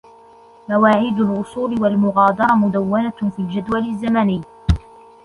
[0.69, 4.41] مواعيد الوصول والمغادرة مدونة في الجدول الزمني.